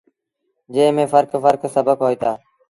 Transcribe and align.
جݩهݩ 0.73 0.95
ميݩ 0.95 1.09
ڦرڪ 1.11 1.29
ڦرڪ 1.43 1.61
سبڪ 1.75 1.97
هوئيٚتآ۔ 2.03 2.31